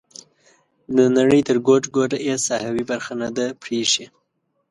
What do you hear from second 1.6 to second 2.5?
ګوټ ګوټه یې